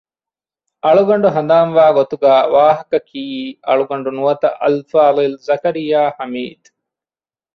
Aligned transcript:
އަޅުގަނޑު 0.83 1.27
ހަނދާންވާ 1.35 1.85
ގޮތުގައި 1.97 2.45
ވާހަކަ 2.55 2.97
ކިއީ 3.09 3.39
އަޅުގަޑު 3.67 4.09
ނުވަތަ 4.17 4.47
އަލްފާޟިލް 4.61 5.35
ޒަކަރިޔާ 5.47 5.99
ޙަމީދު 6.17 6.69